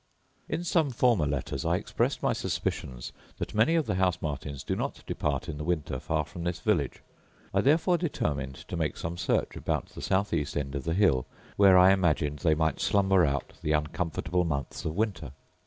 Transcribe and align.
In 0.49 0.63
some 0.63 0.89
former 0.89 1.27
letters 1.27 1.63
I 1.63 1.75
expressed 1.75 2.23
my 2.23 2.33
suspicions 2.33 3.13
that 3.37 3.53
many 3.53 3.75
of 3.75 3.85
the 3.85 3.93
house 3.93 4.19
martins 4.19 4.63
do 4.63 4.75
not 4.75 5.03
depart 5.05 5.47
in 5.47 5.59
the 5.59 5.63
winter 5.63 5.99
far 5.99 6.25
from 6.25 6.43
this 6.43 6.59
village. 6.59 7.03
I 7.53 7.61
therefore 7.61 7.99
determined 7.99 8.55
to 8.55 8.75
make 8.75 8.97
some 8.97 9.15
search 9.15 9.55
about 9.55 9.89
the 9.89 10.01
south 10.01 10.33
east 10.33 10.57
end 10.57 10.73
of 10.73 10.85
the 10.85 10.95
hill, 10.95 11.27
where 11.55 11.77
I 11.77 11.91
imagined 11.91 12.39
they 12.39 12.55
might 12.55 12.81
slumber 12.81 13.23
out 13.27 13.53
the 13.61 13.73
uncomfortable 13.73 14.43
months 14.43 14.85
of 14.85 14.95
winter. 14.95 15.33